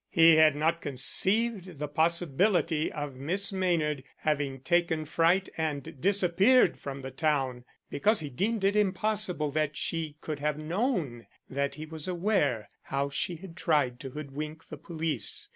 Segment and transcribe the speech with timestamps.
[0.09, 7.01] He had not conceived the possibility of Miss Maynard having taken fright and disappeared from
[7.01, 12.07] the town, because he deemed it impossible that she could have known that he was
[12.07, 15.49] aware how she had tried to hoodwink the police.